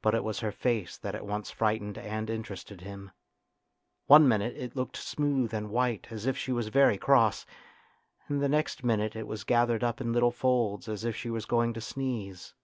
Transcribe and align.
But 0.00 0.14
it 0.14 0.24
was 0.24 0.40
her 0.40 0.50
face 0.50 0.96
that 0.96 1.14
at 1.14 1.26
once 1.26 1.50
frightened 1.50 1.98
and 1.98 2.30
interested 2.30 2.80
him. 2.80 3.10
One 4.06 4.26
minute 4.26 4.56
it 4.56 4.74
looked 4.74 4.96
smooth 4.96 5.52
and 5.52 5.68
white 5.68 6.06
as 6.10 6.24
if 6.24 6.38
she 6.38 6.52
was 6.52 6.68
very 6.68 6.96
cross, 6.96 7.44
and 8.28 8.40
the 8.40 8.48
next 8.48 8.82
minute 8.82 9.14
it 9.14 9.26
was 9.26 9.44
gathered 9.44 9.84
up 9.84 10.00
in 10.00 10.14
little 10.14 10.32
folds 10.32 10.88
as 10.88 11.04
if 11.04 11.14
she 11.16 11.28
was 11.28 11.44
going 11.44 11.74
to 11.74 11.82
sneeze. 11.82 12.54